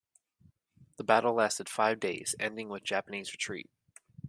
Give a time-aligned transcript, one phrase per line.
[0.97, 3.69] The battle lasted five days, ending with a Japanese retreat.